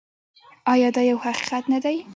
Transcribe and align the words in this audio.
آیا 0.73 0.89
دا 0.95 1.01
یو 1.09 1.17
حقیقت 1.25 1.63
نه 1.73 1.79
دی؟ 1.83 1.95